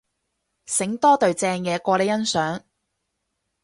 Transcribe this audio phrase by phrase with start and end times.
[0.65, 2.61] 醒多隊正嘢過你欣賞